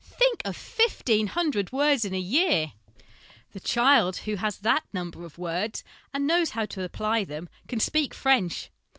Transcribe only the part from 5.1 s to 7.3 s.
of words, and knows how to apply